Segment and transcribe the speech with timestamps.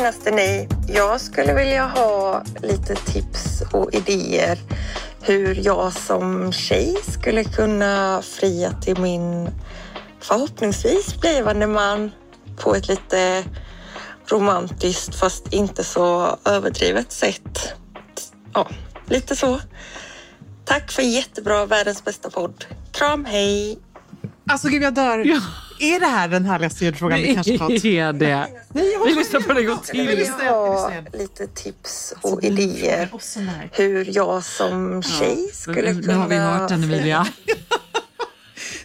[0.00, 0.68] finaste ni!
[0.88, 4.58] Jag skulle vilja ha lite tips och idéer
[5.22, 9.50] hur jag som tjej skulle kunna fria till min
[10.20, 12.10] förhoppningsvis blivande man
[12.56, 13.44] på ett lite
[14.26, 17.74] romantiskt fast inte så överdrivet sätt.
[18.54, 18.68] Ja,
[19.06, 19.60] lite så.
[20.64, 22.64] Tack för jättebra, världens bästa podd.
[22.92, 23.78] Kram, hej!
[24.50, 25.18] Alltså gud, jag dör.
[25.18, 25.40] Ja.
[25.80, 27.82] Är det här den härligaste ljudfrågan vi kanske fått?
[27.82, 28.46] Det är det.
[28.72, 30.30] Nej, Vi lyssnar på det gå Jag vill till.
[30.32, 33.08] ha lite tips och Alltså, idéer
[33.72, 36.14] hur jag som tjej skulle Nu kunna...
[36.18, 37.26] har vi hört den Emilia.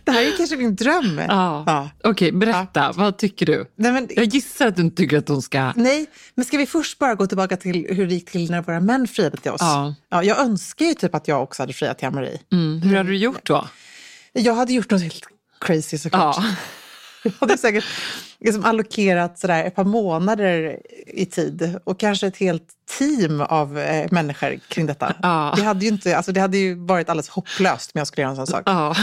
[0.04, 1.22] Det här är kanske din dröm.
[1.28, 1.64] Ja.
[1.68, 1.90] Ja.
[2.04, 2.92] Okej, berätta.
[2.92, 3.66] Vad tycker du?
[3.78, 5.74] Nej, men, Jag gissar att du inte tycker att hon ska...
[5.76, 8.80] nej, men ska vi först bara gå tillbaka till hur det gick till när våra
[8.80, 9.62] män friade till oss?
[9.62, 9.96] Ja.
[10.10, 12.40] Ja, jag önskar ju typ att jag också hade friat till Marie.
[12.52, 12.82] Mm.
[12.82, 13.68] Hur hade du gjort då?
[14.34, 15.26] Jag hade gjort något helt
[15.60, 16.36] crazy såklart.
[16.38, 16.44] Ja.
[17.24, 17.86] Jag hade säkert
[18.40, 22.68] liksom allokerat sådär ett par månader i tid och kanske ett helt
[22.98, 25.16] team av eh, människor kring detta.
[25.22, 25.54] Ja.
[25.56, 28.30] Det, hade ju inte, alltså det hade ju varit alldeles hopplöst om jag skulle göra
[28.30, 28.64] en sån sak.
[28.66, 28.96] Ja.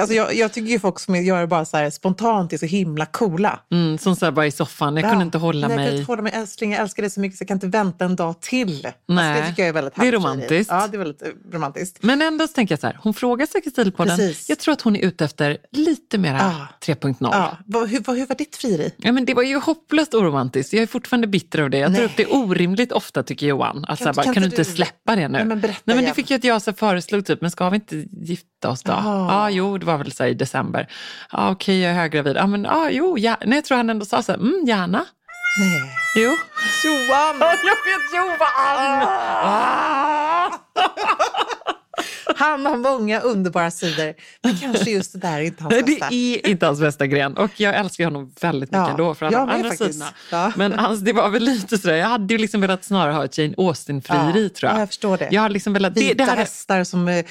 [0.00, 2.66] Alltså jag, jag tycker ju folk som gör det bara så här spontant är så
[2.66, 3.60] himla coola.
[3.72, 4.96] Mm, som så här bara i soffan.
[4.96, 5.22] Jag kunde Ja.
[5.22, 5.98] inte hålla Nej, Jag kunde mig.
[6.00, 8.16] inte hålla mig älskling, jag älskar dig så mycket så jag kan inte vänta en
[8.16, 8.86] dag till.
[8.86, 9.40] Alltså Nej.
[9.40, 10.70] det tycker jag är väldigt Det är romantiskt.
[10.72, 11.98] Ja, det är väldigt eh, romantiskt.
[12.02, 14.16] Men ändå så tänker jag så här, hon frågar säkert stilpodden.
[14.16, 14.48] Precis.
[14.48, 16.94] Jag tror att hon är ute efter lite mera Ja.
[16.94, 17.16] 3.0.
[17.20, 17.56] Ja.
[17.66, 18.92] Vad, hur, vad, hur var ditt frieri?
[18.96, 20.72] Ja, men det var ju hopplöst oromantiskt.
[20.72, 21.78] Jag är fortfarande bitter av det.
[21.78, 22.04] Jag tar Nej.
[22.04, 23.78] upp det orimligt ofta tycker Johan.
[23.78, 25.38] Att Kan- så här, bara, kan kan, du inte släppa det nu?
[25.38, 26.14] Nej, men Nej, men det igen.
[26.14, 28.92] fick ju att jag så föreslog typ, men ska vi inte gifta oss då?
[28.92, 29.50] Ja, Jaha.
[29.50, 30.88] jo, det var väl så i december.
[31.32, 32.36] Ja, okej, jag är höggravid.
[32.36, 33.36] Ja, men ja, jo, ja.
[33.44, 35.04] Nej, jag tror han ändå sa så här, mm, gärna.
[35.60, 35.82] Nej.
[36.16, 36.30] Jo.
[36.84, 37.36] Johan!
[37.40, 39.08] Jag vet Johan!
[39.44, 40.50] Ah!
[42.42, 44.14] Han har många underbara sidor.
[44.42, 46.08] Men kanske just det där är inte hans Nej, bästa.
[46.08, 47.36] det är inte hans bästa gren.
[47.36, 50.06] Och jag älskar honom väldigt mycket Ja, ändå för alla med andra sidorna.
[50.30, 50.52] Ja.
[50.56, 53.38] Men hans, det var väl lite sådär, jag hade ju liksom velat snarare ha ett
[53.38, 54.76] Jane Austen-frieri Ja, tror jag.
[54.76, 55.28] ja, jag förstår det.
[55.30, 57.24] Jag har liksom velat, det, Vita det hade, hästar som, eh,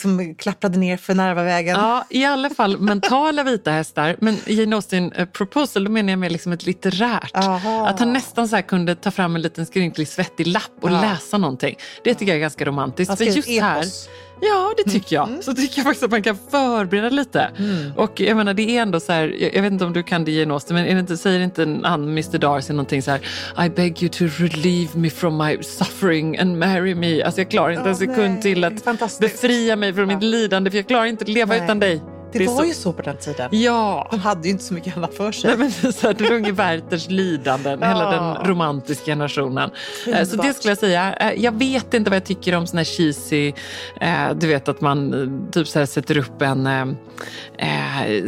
[0.00, 1.76] som klapprade ner för Narvavägen.
[1.80, 4.16] Ja, i alla fall mentala vita hästar.
[4.20, 7.36] Men Jane Austen eh, proposal, då menar jag med liksom ett litterärt.
[7.36, 7.88] Aha.
[7.88, 11.38] Att han nästan så här kunde ta fram en liten skrynklig svettig lapp och läsa
[11.38, 11.76] någonting.
[12.04, 13.14] Det tycker jag är ganska romantiskt.
[13.14, 14.08] Skrev just ett här, epos.
[14.40, 15.28] Ja, det tycker jag.
[15.40, 17.50] Så tycker jag faktiskt att man kan förbereda lite.
[17.96, 20.24] Och jag menar, det är ändå så här, jag, jag vet inte om du kan
[20.24, 23.20] det Jane men är det inte, säger inte han Mr Darcy någonting så här
[23.66, 27.22] I beg you to relieve me from my suffering and marry me.
[27.22, 28.42] Alltså jag klarar inte Åh, en sekund nej.
[28.42, 31.64] till att befria mig från mitt lidande, för jag klarar inte att leva Nej.
[31.64, 32.02] utan dig.
[32.32, 33.48] Det, är var så- ju så på den tiden.
[33.52, 34.08] Ja.
[34.10, 35.56] De hade ju inte så mycket annat för sig.
[35.56, 38.36] Nej, men så här, den unge Werthers lidanden, hela Ja.
[38.38, 39.70] den romantiska generationen.
[40.06, 41.14] Eh, Så det skulle jag säga.
[41.14, 43.52] Eh, Jag vet inte vad jag tycker om sån här cheesy,
[44.00, 46.64] eh, du vet att man typ så här sätter upp en,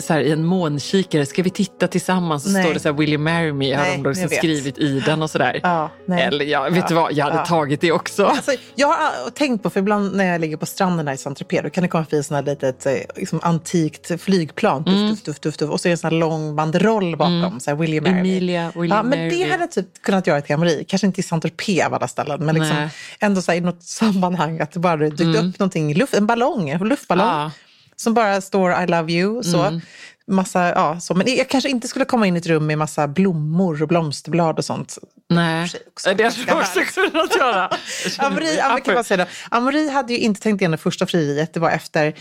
[0.00, 2.44] så här, i en månkikare, ska vi titta tillsammans?
[2.44, 2.62] Så Nej.
[2.65, 3.75] står det så här, will you marry me?
[3.75, 5.61] Har Nej, de liksom skrivit i den och sådär.
[5.62, 6.22] Ja, nej.
[6.22, 7.47] Eller ja, vet du vad, jag hade Ja.
[7.47, 8.25] tagit det också.
[8.25, 11.62] Alltså, jag har tänkt på, för ibland när jag ligger på stranden här i Saint-Tropez,
[11.62, 12.87] då kan det komma förbi sån här litet
[13.17, 13.41] liksom,
[13.90, 14.82] antikt flygplan.
[14.82, 17.60] Duff, duff, duff, duff, duff, och så är det en sån här lång banderoll bakom.
[17.60, 18.18] Så här, will you marry me?
[18.20, 20.84] Emilia, will ja, men det hade typ kunnat göra till Marie.
[20.84, 22.88] Kanske inte i Saint-Tropez av alla ställen, men liksom
[23.20, 26.68] ändå så här, i något sammanhang att det bara dykt upp någonting luft, en ballong,
[26.68, 27.26] en luftballong.
[27.26, 27.50] Ja.
[27.96, 29.42] Som bara står I love you.
[29.42, 29.80] Så.
[30.26, 31.14] Massa, ja, så.
[31.14, 34.58] Men jag kanske inte skulle komma in i ett rum med massa blommor och blomsterblad
[34.58, 34.98] och sånt.
[35.28, 35.70] Nej,
[36.04, 37.70] det hade jag också kunnat göra.
[38.19, 39.26] Amori, men kan säga det.
[39.48, 41.54] Amori hade ju inte tänkt igen det första frieriet.
[41.54, 42.14] Det var efter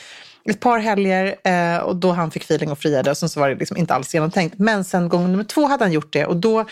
[0.46, 3.12] ett par helger eh, och då han fick feeling och friade.
[3.12, 4.60] Och sen så var det liksom inte alls genomtänkt.
[4.60, 6.26] Men sen gång nummer två hade han gjort det.
[6.26, 6.66] Och då,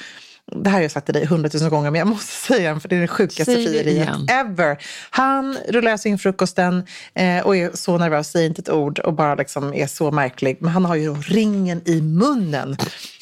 [0.55, 2.89] det här har jag sagt till dig hundratusen gånger, men jag måste säga det för
[2.89, 4.27] det är det sjukaste frieriet igen.
[4.29, 4.77] ever.
[5.09, 9.35] Han rullar in frukosten eh, och är så nervös, säger inte ett ord och bara
[9.35, 10.57] liksom är så märklig.
[10.59, 12.77] Men han har ju ringen i munnen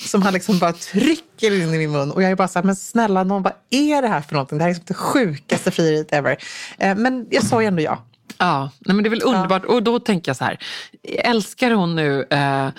[0.05, 2.11] som han liksom bara trycker in i min mun.
[2.11, 4.57] Och jag är bara så här, men snälla någon, vad är det här för någonting?
[4.57, 6.37] Det här är liksom det sjukaste frieriet ever.
[6.77, 8.05] Eh, men jag sa ju ändå ja.
[8.37, 9.65] Ja, nej men det är väl underbart.
[9.65, 10.57] Och då tänker jag så här,
[11.03, 12.71] älskar hon nu eh, eh,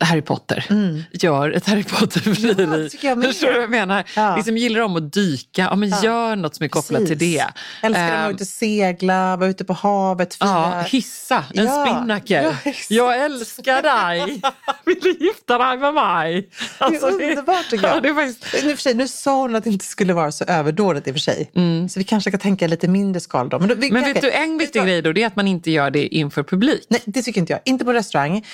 [0.00, 0.64] Harry Potter?
[1.12, 2.62] Gör ett Harry Potter-frieri.
[2.64, 2.88] Mm.
[3.02, 3.24] Ja, jag.
[3.24, 4.04] Förstår du vad jag menar?
[4.16, 4.36] Ja.
[4.36, 7.38] Liksom gillar de att dyka, ja, men gör något som är kopplat till Precis.
[7.38, 7.86] det.
[7.86, 10.48] Älskar att vara Eh, ute och segla, vara ute på havet, fira.
[10.48, 12.42] Ja, hissa en Ja, spinnaker.
[12.64, 14.40] ja, jag älskar dig.
[14.84, 16.48] Vill du gifta dig med mig?
[16.78, 17.96] Alltså, det är underbart tycker jag.
[17.96, 20.32] Ja, det är faktiskt, nu, för sig, nu sa hon att det inte skulle vara
[20.32, 21.50] så överdådigt i och för sig.
[21.90, 23.58] Så vi kanske ska tänka lite mindre skal då.
[23.58, 24.02] Men, då, vi, Mm.
[24.02, 26.42] men vet du, en viktig grej då det är att man inte gör det inför
[26.42, 26.86] publik.
[26.88, 27.60] Nej, det tycker inte jag.
[27.64, 28.44] Inte på restaurang.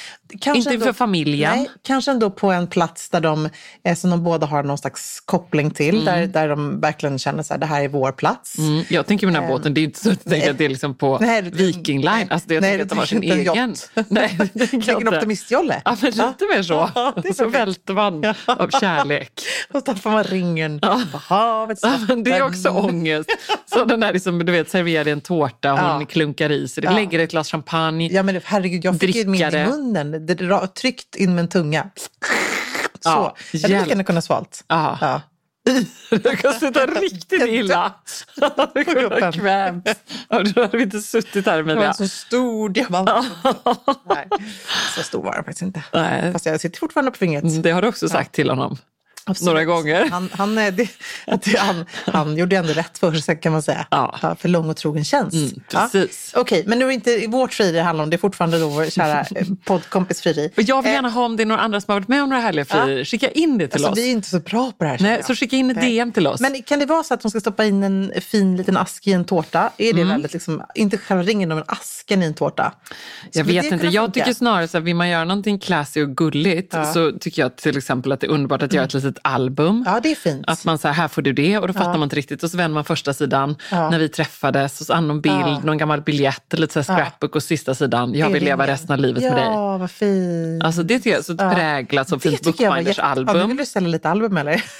[0.40, 1.56] Kanske Inte inför familjen.
[1.56, 3.48] Nej, kanske ändå på en plats där de,
[3.84, 6.04] eh, som de båda har någon slags koppling till.
[6.04, 8.58] Där, där de verkligen känner att det här är vår plats.
[8.58, 10.58] Mm, jag tänker med den här båten, det är inte så att jag tänker att
[10.58, 12.26] det är liksom på Nej, Viking Line.
[12.30, 13.74] Alltså det, jag Nej, tänker att de har sin egen.
[14.08, 15.82] Nej, det tänker jag en optimistjolle.
[15.84, 16.90] Ja, men lite mer så.
[16.94, 19.32] Ja, det är och så välter man av kärlek.
[19.72, 21.78] Och så tappar man ringen på havet.
[21.82, 23.30] Ja, men det är också ångest.
[23.66, 26.06] Så den där liksom, du vet, serverar en tårta hon Ja.
[26.06, 26.82] klunkar i sig.
[26.82, 26.94] Det Ja.
[26.94, 28.08] lägger ett glas champagne.
[28.12, 30.26] Ja men herregud, jag fick ju min i munnen.
[30.26, 30.34] Det
[30.66, 31.90] tryckt in med en tunga.
[33.00, 33.10] Så.
[33.10, 34.64] Ja, jag hade lika gärna kunnat svalt.
[34.68, 34.98] Ja.
[35.00, 35.20] Ja.
[36.10, 37.92] Det kan sitta riktigt illa.
[38.74, 39.20] Det kunde ha
[40.54, 41.88] Då hade vi inte suttit här Det var Emilia.
[41.88, 43.10] en så stor diamant.
[44.08, 44.28] Nej,
[44.96, 45.82] så stor var den faktiskt inte.
[45.92, 46.32] Nej.
[46.32, 47.62] Fast jag sitter fortfarande på fingret.
[47.62, 48.76] Det har du också sagt till honom.
[49.26, 49.46] Absolut.
[49.52, 50.08] några gånger.
[50.10, 50.88] Han, han, eh, det,
[51.26, 53.86] det, han, han gjorde ändå rätt för sig kan man säga.
[53.90, 54.36] Ja.
[54.40, 55.34] för lång och trogen tjänst.
[55.36, 56.30] Mm, precis.
[56.34, 56.40] Ja.
[56.40, 58.10] Okej, men nu är det inte vårt frieri det handlar om.
[58.10, 60.50] Det är fortfarande då vår kära eh, poddkompis frieri.
[60.56, 62.22] Och jag vill Eh, gärna ha om det är några andra som har varit med
[62.22, 63.04] om några härliga frierier.
[63.04, 63.98] Skicka in det till Alltså, oss.
[63.98, 64.98] vi är inte så bra på det här.
[65.00, 65.24] Nej, jag.
[65.24, 65.80] så skicka in ett.
[65.80, 66.40] DM till oss.
[66.40, 69.12] Men kan det vara så att de ska stoppa in en fin liten ask i
[69.12, 69.70] en tårta?
[69.78, 70.06] Är Mm.
[70.06, 72.72] det väldigt liksom, inte själva ringen men asken i en tårta?
[73.32, 73.86] Jag Skulle vet inte.
[73.86, 77.56] Jag tycker snarare så här, vill man göra någonting classy och gulligt så tycker jag
[77.56, 79.84] till exempel att det är underbart att göra ett litet album.
[79.86, 80.44] Ja, det är fint.
[80.46, 82.56] Att man säger här får du det och då fattar man inte riktigt och så
[82.56, 83.90] vänder man första sidan Ja.
[83.90, 85.60] när vi träffades och så an någon bild, Ja.
[85.64, 88.98] någon gammal biljett, lite så här scrapbook och sista sidan, jag vill leva resten av
[88.98, 89.48] livet ja, med dig.
[89.78, 90.64] vad fint.
[90.64, 91.54] Alltså det tycker jag är så Ja.
[91.54, 93.48] präglat som jag var Bookbinders jätte- Ja, album.
[93.48, 94.64] vill du sälja lite album eller?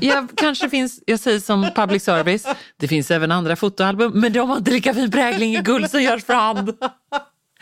[0.00, 2.46] Ja, kanske finns, jag säger som public service,
[2.80, 6.02] det finns även andra fotoalbum men de har inte lika fin prägling i guld som
[6.02, 6.72] görs för hand.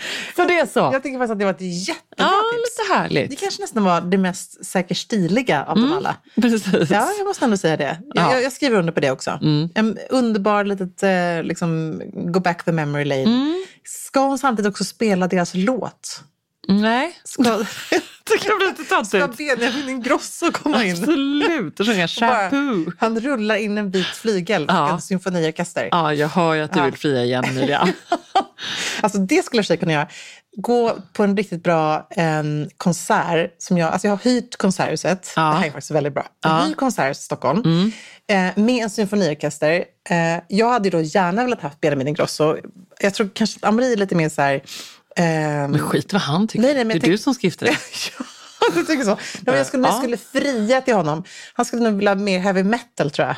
[0.36, 0.78] Så det är så.
[0.78, 2.78] Jag tycker faktiskt att det var ett jättebra Ja, tips.
[2.78, 3.30] lite härligt.
[3.30, 6.16] Det kanske nästan var det mest säkert stiliga av dem alla.
[6.34, 6.90] Precis.
[6.90, 7.98] Ja, jag måste ändå säga det.
[8.14, 8.30] Jag, Ja.
[8.30, 8.42] Mm.
[8.42, 9.38] jag, skriver under på det också.
[9.74, 13.22] En underbar litet, eh, liksom, go back the memory lane.
[13.22, 13.64] Mm.
[13.84, 16.20] Ska hon samtidigt också spela deras låt?
[16.68, 17.42] Nej, Ska,
[18.24, 19.36] tycker jag blir lite ska töntigt.
[19.60, 20.92] Benjamin Ingrosso komma in?
[20.92, 22.92] Absolut, och sjunga Shampoo.
[22.98, 24.92] han rullar in en vit flygel och Ja.
[24.92, 25.88] en symfoniorkester.
[25.90, 26.84] Ja, jag hör ju att du Ja.
[26.84, 27.88] vill fria igen Emilia.
[29.00, 30.08] Alltså det skulle jag kunna göra.
[30.56, 32.42] Gå på en riktigt bra eh,
[32.76, 33.54] konsert.
[33.58, 35.32] Som jag, alltså jag har hyrt Konserthuset.
[35.36, 35.42] Ja.
[35.42, 36.26] Det här är faktiskt väldigt bra.
[36.42, 36.64] Jag Ja.
[36.66, 37.62] hyr Konserthuset i Stockholm
[38.30, 39.84] eh, med en symfoniorkester.
[40.10, 42.56] Eh, jag hade då gärna velat haft Benjamin Ingrosso.
[43.00, 44.62] Jag tror kanske att Amri är lite mer så här...
[45.16, 46.62] ehm, Men skit vad han tycker.
[46.62, 47.34] Nej, nej, men det är tänk- du som
[47.66, 47.76] dig.
[48.60, 49.18] Ja, du tycker så.
[49.46, 49.88] Nej, jag skulle, Ja.
[49.88, 51.24] jag skulle fria till honom.
[51.54, 53.36] Han skulle nog vilja ha mer heavy metal tror jag.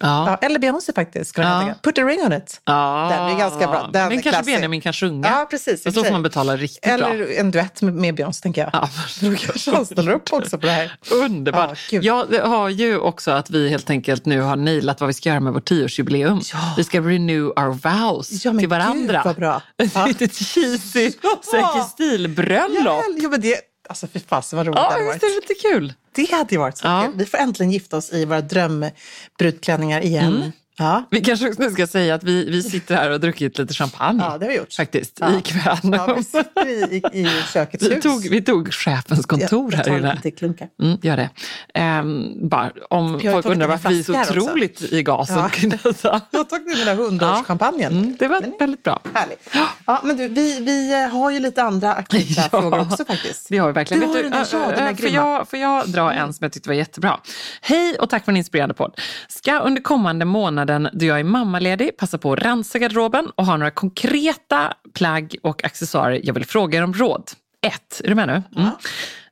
[0.00, 0.30] Ja.
[0.30, 1.30] Ja, eller Beyoncé faktiskt.
[1.30, 1.74] Skulle Ja.
[1.82, 2.60] Put a ring on it.
[2.64, 3.08] Ja.
[3.12, 3.90] Den är ganska bra.
[3.92, 4.42] Den men kanske.
[4.42, 5.28] Benjamin kan sjunga.
[5.28, 5.86] Ja, precis.
[5.86, 6.92] Och så får man betala riktigt bra.
[6.92, 8.70] Eller en duett med, med Beyoncé tänker jag.
[8.72, 8.88] Ja,
[9.20, 10.96] Då kanske han ställer upp också på det här.
[11.10, 11.78] Underbart.
[11.90, 15.28] Ja, jag har ju också att vi helt enkelt nu har nailat vad vi ska
[15.28, 16.40] göra med vårt tioårsjubileum.
[16.52, 16.74] Ja.
[16.76, 19.14] Vi ska renew our vows Ja, men till varandra.
[19.16, 19.62] Gud, vad bra.
[19.82, 20.06] Ett Ja.
[20.06, 21.10] litet cheesy
[21.50, 22.84] säker stilbröllop.
[22.84, 23.56] Ja, ja, men det,
[23.88, 25.22] alltså fy fasen vad roligt det Ja, hade visst varit.
[25.22, 25.92] är det lite kul?
[26.18, 27.12] Det hade ju varit så Ja.
[27.14, 30.36] Vi får äntligen gifta oss i våra drömbrudklänningar igen.
[30.36, 30.52] Mm.
[30.78, 31.04] Ja.
[31.10, 34.22] Vi kanske nu ska säga att vi, vi sitter här och har druckit lite champagne.
[34.24, 34.72] ja, det har vi gjort.
[34.74, 35.38] Faktiskt, Ja.
[35.38, 35.76] ikväll.
[35.82, 38.02] Ja, vi sitter i, i, i kökets Vi hus.
[38.02, 40.14] tog, vi tog chefens kontor jag här tar inne.
[40.14, 40.68] lite klunkar.
[40.82, 41.30] Mm, gör det.
[41.74, 44.40] Ehm, bara, om Jag folk undrar varför vi är så här också.
[44.40, 45.36] otroligt i gasen.
[45.38, 45.50] Ja.
[46.30, 47.92] Jag har tagit där hundraårschampagnen.
[47.92, 49.00] Mm, det var väldigt bra.
[49.14, 49.50] Härligt.
[49.86, 52.60] Ja, men du, vi, vi har ju lite andra akuta Ja.
[52.60, 53.46] frågor också faktiskt.
[53.48, 54.00] Det har vi verkligen.
[54.00, 55.14] Du har den där ö, raden, den där får, grymma.
[55.16, 57.20] jag, får jag dra en som jag tyckte var jättebra?
[57.60, 59.00] Hej och tack för en inspirerande podd.
[59.28, 60.24] Ska under kommande
[60.68, 65.36] månaden då jag är mammaledig passa på att rensa garderoben och ha några konkreta plagg
[65.42, 67.30] och accessoarer jag vill fråga er om råd.
[67.66, 68.00] 1.
[68.04, 68.42] Är du med nu?
[68.56, 68.70] Mm.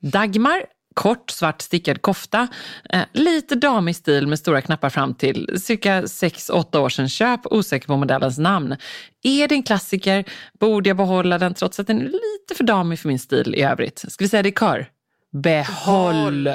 [0.01, 0.63] Dagmar,
[0.95, 2.49] kort svart stickad kofta,
[2.91, 7.87] eh, lite damig stil med stora knappar fram till, cirka 6-8 år sedan köp, osäker
[7.87, 8.77] på modellens namn.
[9.23, 10.25] Är det en klassiker?
[10.61, 13.63] Borde jag behålla den trots att den är lite för damig för min stil i
[13.63, 14.05] övrigt?
[14.09, 14.87] Ska vi säga det i kör?
[15.33, 16.49] Behåll!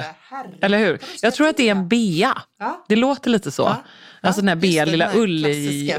[0.62, 1.00] Eller hur?
[1.22, 2.42] Jag tror att det är en bea.
[2.60, 2.86] Ja.
[2.88, 3.76] Det låter lite så.
[4.24, 5.46] Alltså den här bea, lilla här ull,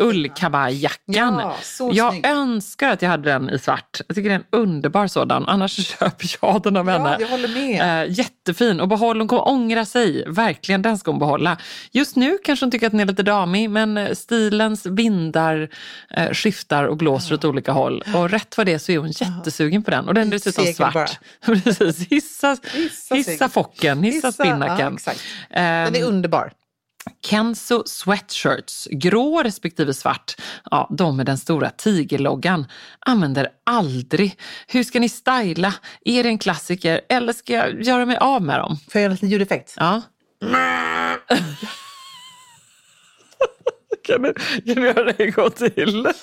[0.00, 1.38] ullkavajjackan.
[1.38, 1.54] Ja,
[1.92, 2.26] jag snygg.
[2.26, 4.00] önskar att jag hade den i svart.
[4.08, 5.44] Jag tycker det är en underbar sådan.
[5.48, 7.16] Annars köper jag den av Ja, henne.
[7.20, 8.02] jag håller med.
[8.06, 8.80] Eh, jättefin.
[8.80, 10.24] Och behåll, hon kommer ångra sig.
[10.28, 11.56] Verkligen, den ska hon behålla.
[11.92, 15.68] Just nu kanske hon tycker att den är lite damig, men eh, stilens vindar
[16.10, 18.04] eh, skiftar och blåser åt olika håll.
[18.14, 20.08] Och rätt vad det är så är hon jättesugen på den.
[20.08, 21.18] Och den är dessutom svart.
[21.46, 22.08] Precis.
[22.08, 24.98] Hissa, Hissa hissa focken, hissa, Hissa, spinnaken.
[25.06, 25.12] ja.
[25.50, 26.52] Ehm, Den är underbar.
[27.26, 30.36] Kenzo sweatshirts, grå respektive svart.
[30.70, 32.66] Ja, de med den stora tigerloggan.
[33.06, 34.38] Använder aldrig.
[34.66, 35.74] Hur ska ni styla?
[36.04, 38.76] Är det en klassiker eller ska jag göra mig av med dem?
[38.76, 39.74] Får jag göra en liten ljudeffekt?
[39.76, 40.02] Ja.
[44.06, 46.06] kan, du, kan du göra det en gång till?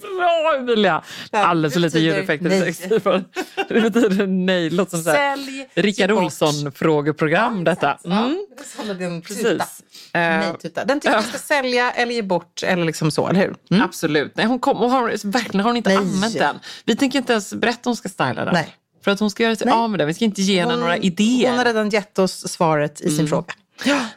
[0.00, 1.02] Bra Emilia!
[1.30, 2.48] Alldeles för lite ljudeffekter.
[2.48, 2.70] nej.
[2.70, 3.24] i.
[3.68, 4.70] Det betyder nej.
[4.70, 6.10] Låter som Sälj Rickard.
[6.10, 7.98] Olsson-frågeprogram detta.
[8.04, 8.18] Mm.
[8.18, 9.34] Ja, det är som att det är en tuta.
[9.44, 9.84] Precis.
[10.12, 10.84] Eh, Nej, tuta.
[10.84, 13.54] Den tycker jag ska sälja eller ge bort eller liksom så, eller hur?
[13.70, 13.82] Mm.
[13.82, 14.32] Absolut.
[14.36, 15.98] Nej, hon kom, och har, verkligen har hon inte Nej.
[15.98, 16.58] använt den.
[16.84, 18.54] Vi tänker inte ens berätta hon ska styla den.
[18.54, 18.74] Nej.
[19.04, 19.74] För att hon ska göra sig Nej.
[19.74, 20.08] av med den.
[20.08, 21.48] Vi ska inte ge henne några idéer.
[21.48, 23.52] Hon har redan gett oss svaret i sin fråga.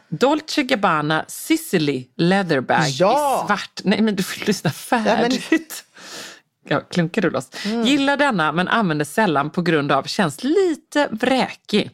[0.08, 3.42] Dolce Gabbana Sicily Leatherbag Ja.
[3.44, 3.80] i svart.
[3.84, 5.40] Nej men du får lyssna Ja, men- färdigt.
[5.48, 5.91] Ja, klunkar
[7.22, 7.50] du loss?
[7.84, 11.90] Gillar denna men använder sällan på grund av känns lite vräkig.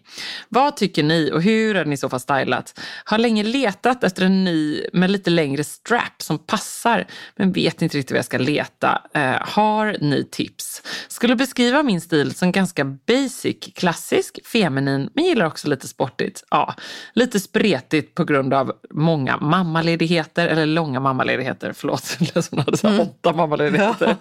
[0.48, 2.80] Vad tycker ni och hur har ni i så fall stylat?
[3.04, 7.06] Har länge letat efter en ny med lite längre strap som passar
[7.36, 9.02] men vet inte riktigt vad jag ska leta.
[9.14, 10.82] Eh, har ni tips?
[11.08, 16.44] Skulle beskriva min stil som ganska basic, klassisk, feminin men gillar också lite sportigt.
[16.50, 16.74] Ja,
[17.12, 21.72] lite spretigt på grund av många mammaledigheter eller långa mammaledigheter.
[21.72, 22.04] Förlåt,
[22.44, 24.16] som hade så här åtta mammaledigheter.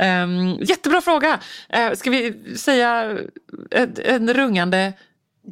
[0.00, 1.40] Um, jättebra fråga.
[1.76, 3.18] Uh, ska vi säga
[3.70, 4.92] en, en rungande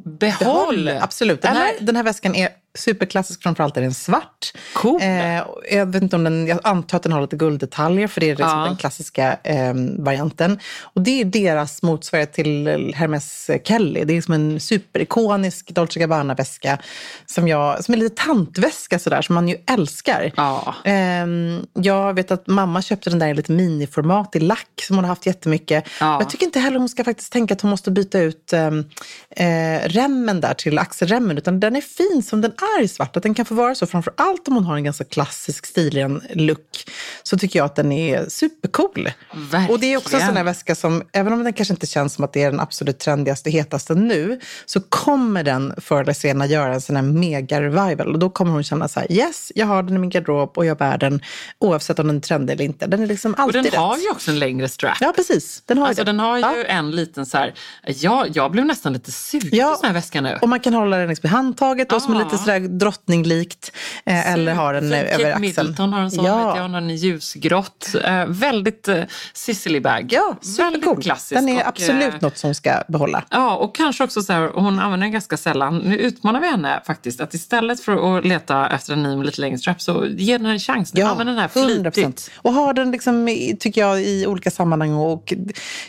[0.05, 0.87] behåll?
[0.87, 1.41] Absolut.
[1.41, 4.53] Den här, den här väskan är superklassisk, framförallt är den svart.
[4.73, 5.01] Cool.
[5.01, 8.29] Eh, jag, vet inte om den, jag antar att den har lite gulddetaljer, för det
[8.29, 8.65] är liksom Ja.
[8.65, 10.59] den klassiska eh, varianten.
[10.81, 14.03] Och det är deras motsvarighet till Hermes Kelly.
[14.03, 16.77] Det är som en superikonisk Dolce Gabbana-väska
[17.25, 20.31] som, jag, som är lite tantväska sådär, som man ju älskar.
[20.35, 20.75] Ja.
[20.85, 25.05] Ehm, jag vet att mamma köpte den där i lite miniformat i lack som hon
[25.05, 25.83] har haft jättemycket.
[25.99, 26.19] Ja.
[26.21, 28.85] Jag tycker inte heller hon ska faktiskt tänka att hon måste byta ut ehm,
[29.29, 31.37] eh, remmen där till axelremmen.
[31.37, 33.17] Utan den är fin som den är i svart.
[33.17, 33.85] Att den kan få vara så.
[33.85, 36.85] Framför allt om hon har en ganska klassisk stilren look.
[37.23, 39.09] Så tycker jag att den är supercool.
[39.33, 39.69] Verkligen.
[39.69, 42.13] Och det är också en sån här väska som, även om den kanske inte känns
[42.13, 46.47] som att det är den absolut trendigaste, hetaste nu, så kommer den förr eller senare
[46.47, 48.13] göra en sån här mega-revival.
[48.13, 50.65] Och då kommer hon känna så här, yes, jag har den i min garderob och
[50.65, 51.21] jag bär den
[51.59, 52.87] oavsett om den är trendig eller inte.
[52.87, 54.03] Den är liksom Och alltid den har rätt.
[54.05, 54.97] ju också en längre strap.
[55.01, 55.63] Ja, precis.
[55.65, 56.09] Den har ju Alltså det.
[56.11, 56.63] den har ju Ja.
[56.65, 57.53] en liten så här,
[57.85, 60.37] ja, jag blev nästan lite sugen Ja, på sån här väska nu.
[60.41, 62.25] Och man kan hålla den liksom i handtaget och som är Ja.
[62.49, 63.71] Sådär drottninglikt.
[64.05, 65.07] Eh, eller ha den eh, Fin.
[65.07, 65.41] över Kate axeln.
[65.41, 66.47] Middleton har en sån, ja.
[66.47, 67.95] vet jag, har i ljusgrått.
[68.03, 69.03] Eh, väldigt eh,
[69.33, 70.07] Sicily bag.
[70.09, 71.41] Ja, väldigt klassisk.
[71.41, 73.23] Den är och, absolut eh, något som ska behålla.
[73.29, 75.77] Ja, och kanske också så här, hon använder den ganska sällan.
[75.77, 79.41] Nu utmanar vi henne faktiskt att istället för att leta efter en ny med lite
[79.41, 80.93] längre strap så ge den en chans.
[80.93, 82.31] Nu använder den här flitigt.
[82.35, 85.33] Och ha den, liksom, tycker jag, i olika sammanhang och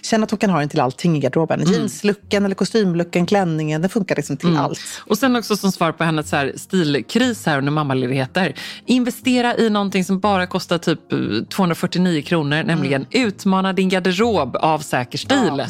[0.02, 1.60] känna att hon kan ha den till allting i garderoben.
[1.60, 1.72] Mm.
[1.72, 4.80] Jeanslucken eller kostymlucken, klänningen, den funkar liksom till allt.
[4.98, 8.54] Och sen också som svar på hennes så här stilkris här under mammaledigheter.
[8.87, 14.78] Investera i någonting som bara kostar typ eh, 249 kronor, nämligen Utmana din garderob av
[14.78, 15.38] säker stil.
[15.38, 15.59] Mm.
[15.59, 15.66] Ja.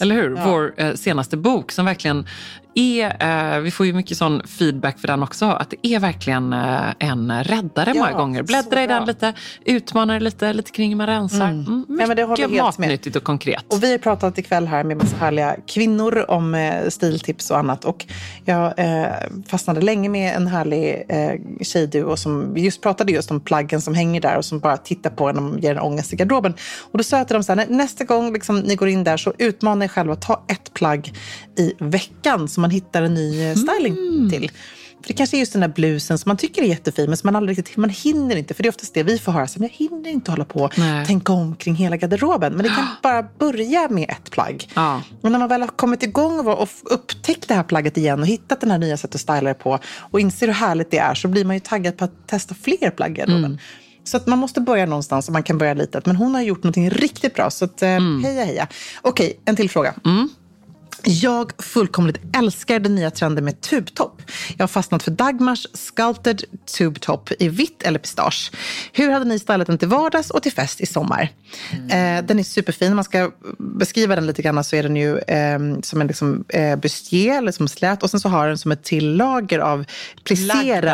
[0.00, 0.38] Eller hur?
[0.44, 2.26] Vår eh, senaste bok som verkligen
[2.74, 6.52] är, eh, vi får ju mycket sån feedback för den också, att det är verkligen
[6.52, 8.42] eh, en räddare Ja, många gånger.
[8.42, 9.32] Bläddra i den lite,
[9.64, 11.46] utmana det lite, lite kring hur man rensar.
[11.48, 11.84] Mm.
[11.88, 12.86] Det håller mycket jag helt med.
[12.88, 13.64] matnyttigt och konkret.
[13.72, 17.84] Och vi har pratat ikväll här med massa härliga kvinnor om eh, stiltips och annat.
[17.84, 18.06] Och
[18.44, 19.06] jag eh,
[19.48, 24.20] fastnade länge med en härlig eh, tjejduo som just pratade just om plaggen som hänger
[24.20, 26.54] där och som bara tittar på en och ger en ångest i garderoben.
[26.92, 29.04] Och då sa jag till dem så här, "Nä- nästa gång liksom, ni går in
[29.04, 31.12] där så utmana er själva ta ett plagg
[31.58, 33.96] i veckan som man hittar en ny eh, styling
[34.30, 34.50] till.
[35.02, 37.28] För det kanske är just den där blusen som man tycker är jättefin men som
[37.28, 38.54] man aldrig riktigt man hinner inte.
[38.54, 40.78] För det är oftast det vi får höra, här, jag hinner inte hålla på och
[40.78, 41.06] Nej.
[41.06, 42.52] tänka om kring hela garderoben.
[42.52, 44.68] Men det kan bara börja med ett plagg.
[44.74, 45.02] Ja.
[45.20, 48.26] Och när man väl har kommit igång och, och upptäckt det här plagget igen och
[48.26, 51.14] hittat den här nya sättet att styla det på och inser hur härligt det är
[51.14, 53.44] så blir man ju taggad på att testa fler plagg i garderoben.
[53.44, 53.58] Mm.
[54.04, 56.06] Så att man måste börja någonstans och man kan börja litet.
[56.06, 57.50] Men hon har gjort någonting riktigt bra.
[57.50, 58.24] Så att, eh, Mm.
[58.24, 58.68] heja heja.
[59.02, 59.94] Okej, en till fråga.
[61.06, 64.22] Jag fullkomligt älskar den nya trenden med tubtopp.
[64.56, 66.44] Jag har fastnat för Dagmars Sculpted
[66.78, 68.52] Tube Top i vitt eller pistage.
[68.92, 71.30] Hur hade ni stylat den till vardags och till fest i sommar?
[71.72, 72.18] Mm.
[72.18, 72.92] Eh, den är superfin.
[72.92, 76.44] Om man ska beskriva den lite grann så är den ju eh, som en liksom,
[76.48, 78.02] eh, bustier, eller som slät.
[78.02, 79.84] Och sen så har den som ett till lager av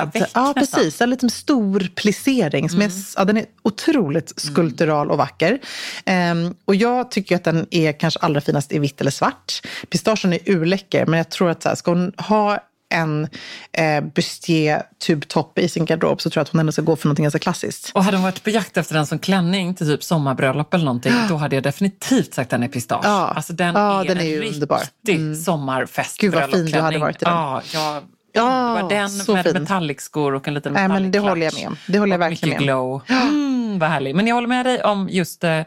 [0.05, 1.01] veck Ja, precis.
[1.01, 2.71] En liten stor plissering.
[2.71, 5.59] Som är, ja, den är otroligt skulptural och vacker.
[6.05, 9.63] Ehm, och jag tycker att den är kanske allra finast i vitt eller svart.
[10.05, 12.59] Pistagen är urläcker, men jag tror att så här, ska hon ha
[12.93, 13.29] en
[13.73, 17.09] eh, bustier tubtopp i sin garderob så tror jag att hon ändå ska gå för
[17.09, 17.91] något ganska klassiskt.
[17.95, 21.13] Och hade hon varit på jakt efter den som klänning till typ sommarbröllop eller någonting,
[21.29, 23.05] då hade jag definitivt sagt den är pistage.
[23.05, 23.33] Ja.
[23.37, 25.35] Alltså den Ja, är den är en ju riktig underbar.
[25.45, 27.35] sommarfest Gud, vad fin du hade varit i den.
[27.35, 28.03] Ja, jag,
[28.33, 28.43] Ja,
[28.77, 29.53] det var den så med fin.
[29.63, 31.77] metallicskor och en liten Nej, men det metallic håller jag med om.
[31.87, 33.03] Det håller jag verkligen mycket med glow.
[33.09, 34.17] Mm, vad härligt.
[34.17, 35.61] Men jag håller med dig om just eh,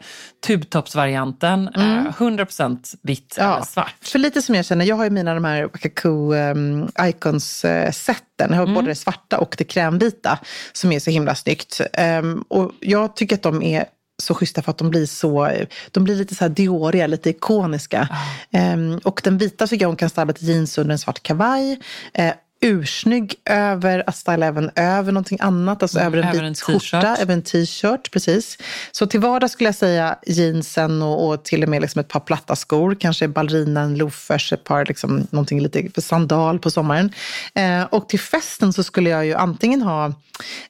[0.46, 1.68] tubtoppsvarianten.
[1.68, 1.82] Eh,
[2.18, 3.94] 100% vitt eller svart.
[4.02, 8.50] För lite som jag känner, jag har ju mina de här Wakaku um, Icons-sätten.
[8.50, 8.74] Jag har Mm.
[8.74, 10.38] både det svarta och det krämvita
[10.72, 11.80] som är så himla snyggt.
[11.92, 13.84] Ehm, och jag tycker att de är
[14.22, 15.50] så schyssta för att de blir så,
[15.90, 18.08] de blir lite så här dioriga, lite ikoniska.
[18.10, 18.58] Ah.
[18.58, 21.80] Ehm, och den vita tycker jag hon kan styla till jeans under en svart kavaj.
[22.14, 22.32] Eh,
[22.64, 26.54] ursnygg över att styla även över någonting annat, alltså över en Mm, över vit en
[26.54, 26.90] t-shirt.
[26.92, 28.10] skjorta, över en t-shirt.
[28.12, 28.58] Precis.
[28.92, 32.20] Så till vardags skulle jag säga jeansen och, och till och med liksom ett par
[32.20, 37.12] platta skor, kanske ballerina, en loafers, ett par liksom, någonting lite för sandal på sommaren.
[37.54, 40.06] Eh, och till festen så skulle jag ju antingen ha,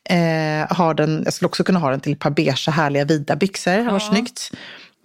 [0.09, 3.37] eh, ha den, jag skulle också kunna ha den till ett par beiga härliga vida
[3.37, 4.51] byxor, det var snyggt.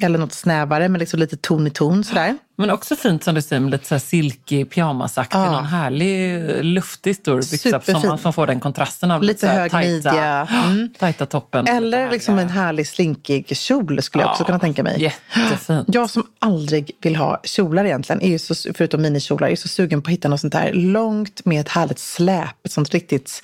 [0.02, 2.38] Eller något snävare med liksom lite ton i ton sådär.
[2.60, 5.52] Men också fint som du säger med lite så här silky pyjamasaktig, Ja.
[5.52, 9.90] någon härlig luftig stor byxa som man får den kontrasten av Lite här hög tajta,
[9.90, 10.48] midja.
[10.66, 10.90] Mm.
[11.00, 11.68] tajta toppen.
[11.68, 15.02] Eller Lite liksom en härlig slinkig kjol skulle jag också kunna tänka mig.
[15.02, 15.88] Jättefint.
[15.94, 20.10] Jag som aldrig vill ha kjolar egentligen, är så, förutom minikjolar, är så sugen på
[20.10, 22.66] att hitta något sånt där långt med ett härligt släp.
[22.66, 23.42] Ett sånt riktigt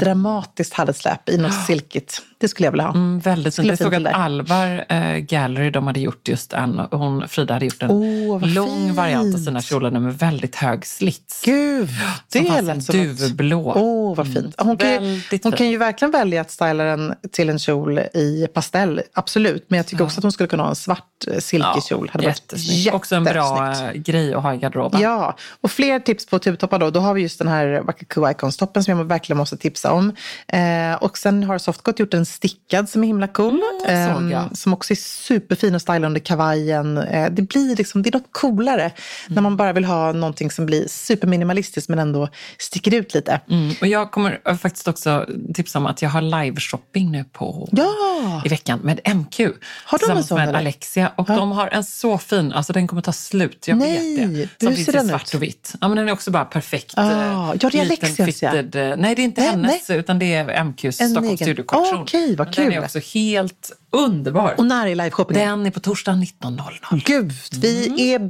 [0.00, 2.22] dramatiskt härligt släp i något silkigt.
[2.38, 2.94] Det skulle jag vilja ha.
[2.94, 3.68] Mm, väldigt fint.
[3.68, 4.14] Jag såg att.
[4.14, 7.88] Alvar eh, Gallery, de hade gjort just en, hon, Frida hade gjort en
[8.28, 8.96] vad lång fint.
[8.96, 11.42] variant av sina kjolar med väldigt hög slits.
[11.44, 11.88] Gud,
[12.32, 13.72] det Som en som duvblå.
[13.76, 14.54] Åh, vad fint.
[14.58, 18.46] Hon, kan ju, hon kan ju verkligen välja att styla den till en kjol i
[18.54, 19.64] pastell, absolut.
[19.68, 22.10] Men jag tycker också att hon skulle kunna ha en svart eh, silkig kjol.
[22.12, 22.54] Hade varit.
[22.92, 25.00] Också en bra eh, grej att ha i garderoben.
[25.00, 26.90] Ja, och fler tips på tubtoppar då.
[26.90, 30.12] Då har vi just den här Wakaku Icons-toppen som jag verkligen måste tipsa om.
[30.48, 33.62] Eh, och sen har Softgot gjort en stickad som är himla cool.
[33.86, 36.98] Mm, eh, som också är superfin att styla under kavajen.
[36.98, 39.34] Eh, det blir liksom, det är något coolare Mm.
[39.34, 42.28] när man bara vill ha någonting som blir superminimalistiskt men ändå
[42.58, 43.40] sticker ut lite.
[43.50, 47.68] Mm, och jag kommer eh, faktiskt också tipsa om att jag har live-shopping nu på
[47.72, 48.42] Ja!
[48.44, 49.40] i veckan med MQ.
[49.84, 50.58] Har de en sån, med eller?
[50.58, 51.12] Alexia.
[51.16, 54.66] Och de har en så fin, alltså den kommer ta slut, jag Nej, vet det.
[54.66, 55.34] Som finns i svart ut?
[55.34, 55.74] och vitt.
[55.80, 56.94] Ja, men den är också bara perfekt.
[56.96, 58.50] Ah, eh, ja, det är liten Alexias, ja.
[58.52, 61.38] fitted, eh, Nej, det är inte Nej, hennes, utan det är MQs En Stockholm egen.
[61.46, 62.02] Studio-kollektion.
[62.02, 62.74] Okej, vad Men Den kul.
[62.74, 64.54] är också helt underbar.
[64.58, 65.48] Och när är liveshoppingen?
[65.58, 67.02] Den är på torsdag 19.00.
[67.04, 67.98] Gud, vi Mm.
[68.24, 68.29] är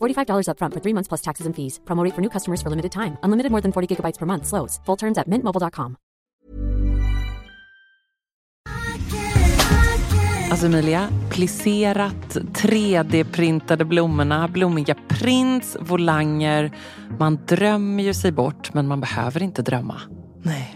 [0.00, 1.78] $45 upfront for three months plus taxes and fees.
[1.84, 3.16] Promo rate for new customers for limited time.
[3.22, 4.46] Unlimited more than 40 gigabytes per month.
[4.46, 4.80] Slows.
[4.86, 5.96] Full terms at mintmobile.com.
[10.50, 16.70] Alltså Emilia, plisserat, 3D-printade blommorna, blommiga prints, volanger.
[17.18, 20.00] Man drömmer ju sig bort, men man behöver inte drömma.
[20.42, 20.75] Nej.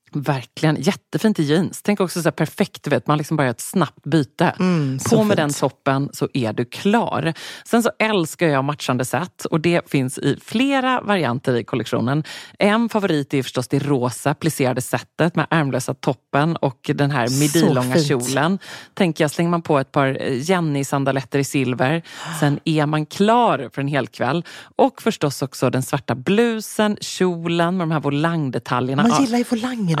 [0.13, 0.77] Verkligen.
[0.79, 1.81] Jättefint i jeans.
[1.81, 4.55] Tänk också så här perfekt, vet, man liksom bara gör ett snabbt byte.
[5.09, 7.33] På med den toppen så är du klar.
[7.65, 12.23] Sen så älskar jag matchande set och det finns i flera varianter i kollektionen.
[12.59, 17.93] En favorit är förstås det rosa plisserade setet med ärmlösa toppen och den här midilånga
[17.93, 18.07] fint.
[18.07, 18.59] kjolen.
[18.93, 22.01] Tänker jag, slänger man på ett par Jenny-sandaletter i silver,
[22.39, 24.45] sen är man klar för en hel kväll.
[24.75, 29.07] Och förstås också den svarta blusen, kjolen med de här volangdetaljerna.
[29.07, 30.00] Man gillar ju volangerna.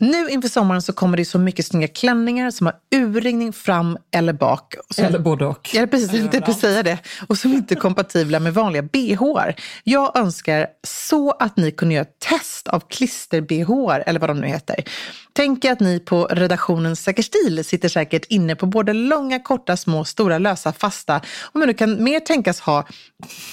[0.00, 4.32] Nu inför sommaren så kommer det så mycket snygga klänningar som har urringning fram eller
[4.32, 4.74] bak.
[4.88, 5.70] Och som- både och.
[5.74, 6.12] Ja, precis.
[6.12, 6.98] Jag tänkte precis säga det.
[7.28, 9.22] Och som inte är kompatibla med vanliga bh.
[9.84, 14.46] Jag önskar så att ni kunde göra ett test av klister-bh, eller vad de nu
[14.46, 14.84] heter.
[15.36, 20.04] Tänker att ni på redaktionen Säker stil sitter säkert inne på både långa, korta, små,
[20.04, 21.20] stora, lösa, fasta.
[21.52, 22.84] Om man nu kan mer tänkas ha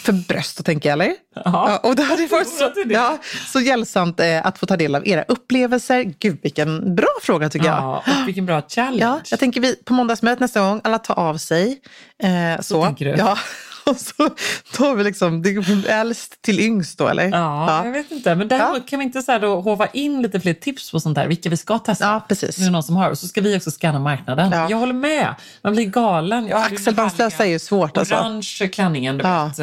[0.03, 1.15] för bröst, tänker jag, eller?
[1.45, 1.77] Ja.
[1.83, 3.17] och det hade varit så, ja,
[3.47, 6.13] så hjälpsamt eh, att få ta del av era upplevelser.
[6.19, 7.77] Gud, vilken bra fråga tycker jag.
[7.77, 8.97] Ja, och vilken bra challenge.
[9.01, 11.81] Ja, jag tänker vi på måndagsmötet nästa gång, alla tar av sig.
[12.23, 12.85] Eh, så.
[12.85, 13.11] tänker du?
[13.11, 13.37] Ja,
[13.85, 14.29] och så
[14.73, 17.29] tar vi liksom, det äldst till yngst då eller?
[17.29, 18.35] Ja, jag vet inte.
[18.35, 18.83] Men däremot Ja.
[18.87, 21.57] kan vi inte så då hova in lite fler tips på sånt där, vilka vi
[21.57, 22.05] ska testa?
[22.05, 22.55] Ja, precis.
[22.55, 23.09] Det är någon som har.
[23.09, 24.51] Och så ska vi också scanna marknaden.
[24.51, 24.67] Ja.
[24.69, 25.35] Jag håller med.
[25.61, 26.47] Man blir galen.
[26.47, 28.15] Jag Axelbandslösa är ju svårt alltså.
[28.15, 29.45] Orange klänningen du Ja.
[29.57, 29.59] vet,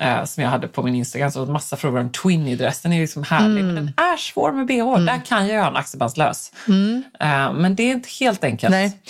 [0.00, 1.30] äh, som jag hade på min Instagram.
[1.30, 2.82] Så massa frågor om Twinny-dress.
[2.82, 3.64] Den är liksom härlig.
[3.64, 4.98] Men den är svår med bh.
[5.06, 6.52] Där kan jag göra en axelbandslös.
[7.20, 8.70] Äh, men det är inte helt enkelt.
[8.70, 9.00] Nej.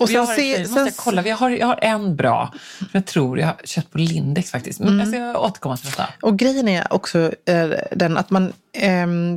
[0.00, 1.22] Och jag sen har, se, sen, jag kolla.
[1.26, 2.52] Jag har, jag har en bra.
[2.78, 4.80] Som jag tror jag har köpt på Lindex faktiskt.
[4.80, 6.08] Men jag ska återkomma till detta.
[6.22, 7.18] och grejen är också
[7.48, 8.52] eh, den att man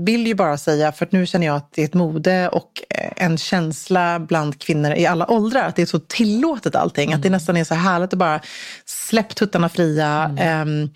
[0.06, 3.26] vill ju bara säga, för nu känner jag att det är ett mode och eh,
[3.26, 7.14] en känsla bland kvinnor i alla åldrar, att det är så tillåtet allting.
[7.14, 8.42] Att det nästan är så härligt att bara
[8.86, 10.36] släpp tuttarna fria.
[10.40, 10.90] ehm,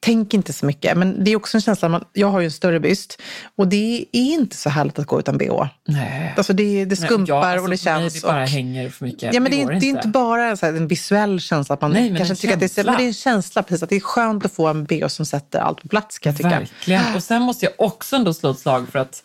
[0.00, 0.96] Tänk inte så mycket.
[0.98, 3.22] Men det är också en känsla, man, jag har ju en större byst
[3.56, 5.66] och det är inte så härligt att gå utan bh.
[5.88, 6.34] Nej.
[6.36, 8.14] Alltså det, det Nej, skumpar ja, alltså, och det känns.
[8.14, 9.34] Det bara och, hänger för mycket.
[9.34, 11.74] Ja, men det, är, går inte- det är inte bara en, en visuell känsla.
[11.74, 12.92] Att man Nej, kanske tycker att det är, känsla.
[12.92, 13.62] men det är en känsla.
[13.62, 16.30] Precis, att det är skönt att få en bh som sätter allt på plats kan
[16.32, 16.48] jag tycka.
[16.48, 17.14] Verkligen.
[17.16, 19.22] Och sen måste jag också ändå slå ett slag för att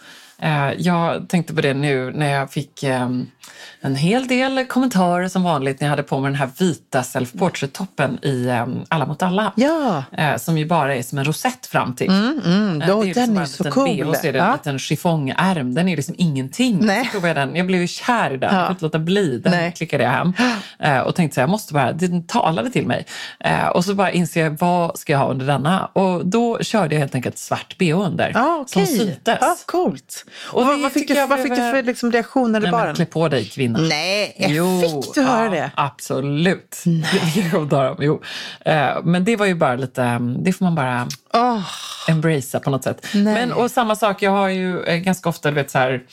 [0.78, 3.10] jag tänkte på det nu när jag fick eh,
[3.82, 8.26] en hel del kommentarer som vanligt när jag hade på mig den här vita self-portrait-toppen
[8.26, 9.54] i eh, Alla mot alla.
[9.56, 12.10] Ja, Eh, som ju bara är som en rosett fram till.
[12.10, 13.98] mm, Eh, då, det den bara är en så liten cool.
[14.12, 14.54] bh, så är det en Ja.
[14.54, 15.74] liten chiffongärm.
[15.74, 16.78] Den är liksom ingenting.
[16.82, 17.10] Nej.
[17.22, 17.56] Så jag, den.
[17.56, 18.54] jag blev ju kär i den.
[18.54, 18.66] Jag Ja.
[18.68, 19.38] kunde inte låta bli.
[19.40, 19.72] Den Nej.
[19.72, 20.34] klickade jag hem.
[20.80, 23.06] Eh, och tänkte så här, jag måste bara, den talade till mig.
[23.40, 25.86] Eh, och så bara inser jag, vad ska jag ha under denna?
[25.86, 28.32] Och då körde jag helt enkelt svart bh under.
[28.34, 28.98] Ja, Som okej.
[28.98, 29.38] syntes.
[29.42, 30.26] Ja, coolt.
[30.52, 32.60] Och Och vad, vad, fick du, jag vad fick du blev- för liksom, reaktion när
[32.60, 32.96] du Nej, bar men den?
[32.96, 33.80] klä på dig kvinna.
[33.80, 34.36] Nej,
[35.04, 35.72] fick du höra ja, det?
[35.76, 36.84] Absolut.
[37.36, 37.98] Jag kommentera om.
[38.00, 38.22] Jo.
[38.66, 41.60] Eh, Men det var ju bara lite, mm, det får man bara Åh,
[42.08, 43.06] embracea på något sätt.
[43.14, 46.04] Men, och samma sak, jag har ju eh, ganska ofta, du vet så här,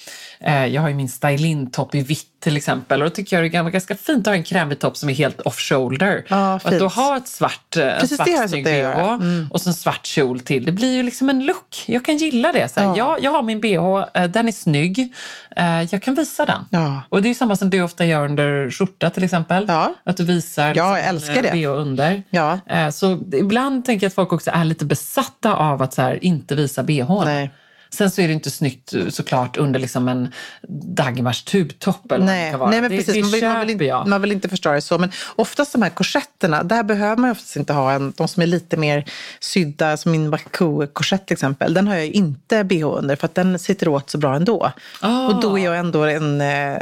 [0.41, 3.59] eh, jag har ju min stylin-topp i vitt till exempel och då tycker jag det
[3.59, 6.25] är ganska fint att ha en krämig topp som är helt off-shoulder.
[6.29, 9.61] Ja, och att då ha ett svart, eh, Precis, svart det jag snygg bh och
[9.61, 10.65] så en svart kjol till.
[10.65, 11.85] Det blir ju liksom en look.
[11.87, 12.69] Jag kan gilla det.
[12.69, 12.95] Så här, Ja.
[12.97, 13.19] ja.
[13.23, 15.15] jag har min bh, eh, den är snygg.
[15.57, 16.65] Eh, Jag kan visa den.
[16.71, 17.03] Ja.
[17.09, 19.65] Och det är ju samma som du ofta gör under skjorta till exempel.
[19.69, 19.95] Ja.
[20.05, 21.67] Att du visar Ja, jag liksom, älskar eh, det.
[21.67, 22.23] bh under.
[22.31, 22.59] Ja.
[22.93, 26.55] Så ibland tänker jag att folk också är lite besatta av att så här, inte
[26.55, 27.25] visa bh.
[27.25, 27.51] Nej.
[27.93, 30.33] Sen så är det inte snyggt eh, såklart under liksom en
[30.69, 33.15] Dagmars tubtopp eller vad det Nej, nej men det, precis.
[33.15, 34.99] Det man, vill, man, vill inte, man vill inte förstöra det så.
[34.99, 38.47] Men oftast de här korsetterna, där behöver man oftast inte ha en, de som är
[38.47, 39.05] lite mer
[39.41, 41.75] sydda, som min Baku-korsett till exempel.
[41.75, 44.73] Den har jag inte bh under för att den sitter åt så bra ändå.
[45.01, 45.29] Ah.
[45.29, 46.77] Och då är jag ändå en eh,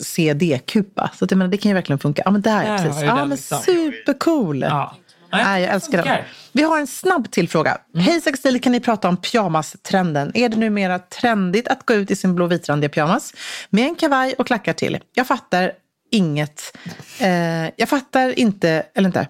[0.00, 1.10] CD-kupa.
[1.18, 2.22] Så att, jag menar, det kan ju verkligen funka.
[2.24, 3.02] Ja men där, Där precis.
[3.02, 3.58] Ja men liksom.
[3.58, 4.62] supercool.
[4.62, 4.96] Ja.
[5.30, 6.24] Nej, jag det älskar den.
[6.52, 7.78] Vi har en snabb till fråga.
[7.94, 10.30] Hej Sextil, kan ni prata om pyjamastrenden?
[10.34, 13.34] Är det numera trendigt att gå ut i sin blå vitrandiga pyjamas
[13.70, 14.98] med en kavaj och klackar till?
[15.14, 15.72] Jag fattar
[16.10, 16.76] inget.
[17.18, 17.28] Eh,
[17.76, 19.28] jag fattar inte, eller inte,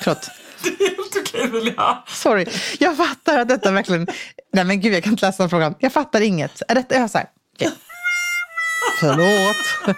[0.00, 0.28] förlåt.
[0.64, 1.98] Helt okej Julia.
[2.06, 2.46] Sorry.
[2.78, 4.06] Jag fattar att detta verkligen...
[4.52, 5.74] Nej men gud, jag kan inte läsa den frågan.
[5.78, 6.62] Jag fattar inget.
[6.68, 6.94] Är detta...
[6.94, 7.26] Jag har så här...
[7.54, 7.70] okej.
[9.00, 9.96] Förlåt.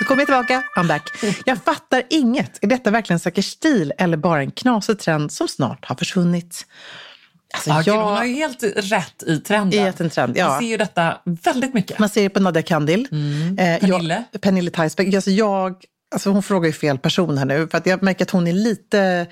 [0.00, 0.62] Nu kommer jag tillbaka.
[0.76, 1.02] I'm back.
[1.44, 2.64] Jag fattar inget.
[2.64, 6.66] Är detta verkligen säker stil eller bara en knasig trend som snart har försvunnit?
[7.54, 9.80] Alltså, Ja, jag- hon har ju helt rätt i trenden.
[9.80, 10.48] I en trend, ja.
[10.48, 11.98] Man ser ju detta väldigt mycket.
[11.98, 13.08] Man ser det på Nadia Kandil.
[13.12, 13.58] Mm.
[13.58, 14.24] Eh, Pernille.
[14.32, 15.16] Jag, Pernille Theisberg.
[15.16, 15.74] Alltså jag,
[16.16, 17.68] alltså hon frågar ju fel person här nu.
[17.70, 19.26] För att jag märker att hon är lite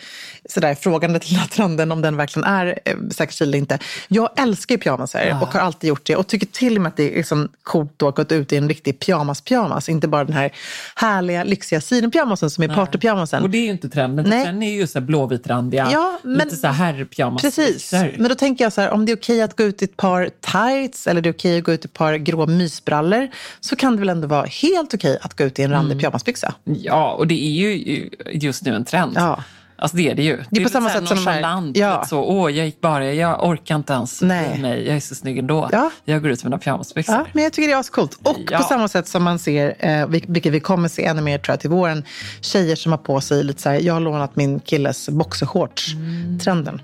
[0.48, 3.78] sådär frågande till den trenden om den verkligen är eh, säker eller inte.
[4.08, 6.16] Jag älskar ju pyjamasar och har alltid gjort det.
[6.16, 8.68] Och tycker till och med att det är liksom coolt att gå ut i en
[8.68, 9.90] riktig pyjamas-pyjamas.
[9.90, 10.52] Inte bara den här
[10.96, 13.42] härliga, lyxiga sidenpyjamasen som är partypyjamasen.
[13.42, 14.26] Och det är ju inte trenden.
[14.28, 14.44] Nej.
[14.44, 17.42] Trenden är ju så blåvitrandiga, Ja, men- lite så här herrpyjamas.
[17.42, 19.84] Precis, men då tänker jag så här, om det är okej att gå ut i
[19.84, 23.28] ett par tights eller det är okej att gå ut i ett par grå mysbrallor
[23.60, 25.80] så kan det väl ändå vara helt okej att gå ut i en Mm.
[25.80, 26.54] randig pyjamasbyxa.
[26.80, 29.12] Ja, och det är ju just nu en trend.
[29.16, 29.44] Ja.
[29.76, 30.36] Alltså det är det ju.
[30.36, 32.04] Det på lite samma så här sätt som nonchalant, ja.
[32.08, 34.58] så, åh jag gick bara, jag orkar inte ens Nej.
[34.58, 35.68] Mig, jag är så snygg ändå.
[35.72, 35.90] Ja.
[36.04, 37.14] Jag går ut med mina pyjamasbyxor.
[37.14, 38.18] Ja, men jag tycker det är ascoolt.
[38.22, 38.58] Och Ja.
[38.58, 41.52] på samma sätt som man ser, eh, vil- vilket vi kommer se ännu mer tror
[41.52, 42.04] jag till våren,
[42.40, 46.80] tjejer som har på sig lite så här, jag har lånat min killes boxershorts-trenden.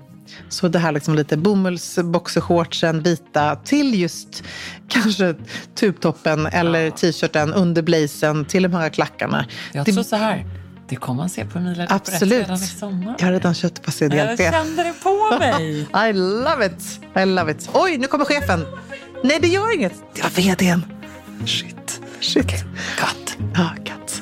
[0.49, 4.43] Så det här liksom lite bomullsboxershortsen, vita, till just
[4.87, 5.35] kanske
[5.75, 9.45] tubtoppen eller t-shirten under blazen, till de här klackarna.
[9.71, 10.45] Jag det, tror så här,
[10.89, 12.33] det kommer man se på Emilia Absolut.
[12.33, 13.15] redan i sommar.
[13.19, 14.17] Jag har redan köpt på CD.
[14.17, 15.79] Jag kände det på mig.
[16.09, 16.99] I love it!
[17.21, 17.69] I love it.
[17.73, 18.65] Oj, nu kommer chefen.
[19.23, 19.93] Nej, det gör inget.
[20.15, 20.85] Det var vdn.
[21.45, 22.01] Shit.
[22.19, 22.51] Shit.
[22.97, 23.37] Katt.
[23.55, 24.21] Ja, katt.